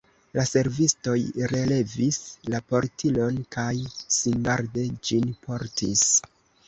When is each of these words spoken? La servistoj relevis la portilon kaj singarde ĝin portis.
La 0.35 0.43
servistoj 0.51 1.17
relevis 1.51 2.17
la 2.53 2.61
portilon 2.73 3.37
kaj 3.57 3.69
singarde 4.17 4.87
ĝin 5.11 5.33
portis. 5.45 6.09